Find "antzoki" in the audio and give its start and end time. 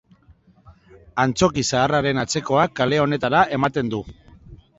1.23-1.63